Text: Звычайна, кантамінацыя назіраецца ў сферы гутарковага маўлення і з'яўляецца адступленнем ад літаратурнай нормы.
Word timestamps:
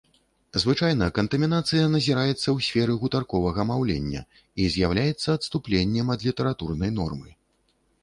Звычайна, 0.61 1.09
кантамінацыя 1.17 1.83
назіраецца 1.97 2.33
ў 2.37 2.57
сферы 2.69 2.97
гутарковага 3.03 3.69
маўлення 3.75 4.25
і 4.35 4.73
з'яўляецца 4.79 5.27
адступленнем 5.39 6.13
ад 6.19 6.31
літаратурнай 6.33 6.91
нормы. 7.01 7.31